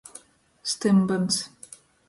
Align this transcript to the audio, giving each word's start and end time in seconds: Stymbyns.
Stymbyns. 0.71 1.37